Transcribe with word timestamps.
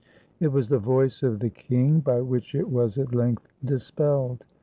It 0.39 0.47
was 0.51 0.67
the 0.69 0.79
voice 0.79 1.21
of 1.21 1.37
the 1.41 1.51
king 1.51 1.99
by 1.99 2.21
which 2.21 2.55
it 2.55 2.67
was 2.67 2.97
at 2.97 3.13
length 3.13 3.47
dispelled. 3.63 4.43